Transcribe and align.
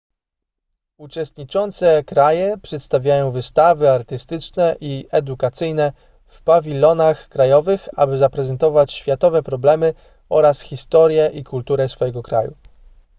uczestniczące 0.97 2.03
kraje 2.03 2.57
przedstawiają 2.57 3.31
wystawy 3.31 3.89
artystyczne 3.91 4.75
i 4.81 5.07
edukacyjne 5.11 5.93
w 6.25 6.41
pawilonach 6.41 7.27
krajowych 7.27 7.89
by 8.07 8.17
zaprezentować 8.17 8.91
światowe 8.91 9.43
problemy 9.43 9.93
oraz 10.29 10.61
historię 10.61 11.29
i 11.33 11.43
kulturę 11.43 11.89
swojego 11.89 12.23
kraju 12.23 12.55